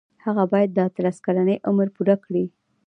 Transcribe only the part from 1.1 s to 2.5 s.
کلنۍ عمر پوره کړي.